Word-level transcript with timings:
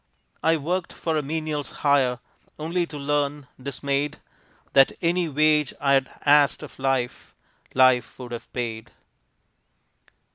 I 0.41 0.57
worked 0.57 0.93
for 0.93 1.15
a 1.15 1.21
menial's 1.21 1.69
hire, 1.85 2.17
Only 2.57 2.87
to 2.87 2.97
learn, 2.97 3.45
dismayed, 3.61 4.17
That 4.73 4.93
any 4.99 5.29
wage 5.29 5.75
I 5.79 5.93
had 5.93 6.11
asked 6.25 6.63
of 6.63 6.79
Life, 6.79 7.35
Life 7.75 8.17
would 8.17 8.31
have 8.31 8.51
paid. 8.51 8.89